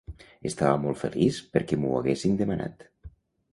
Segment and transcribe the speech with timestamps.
[0.49, 2.91] Estava molt feliç perquè m'ho haguessin demanat.